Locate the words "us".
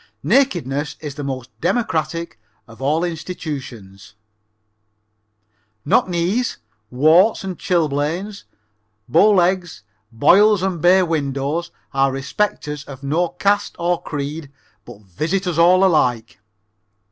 15.45-15.59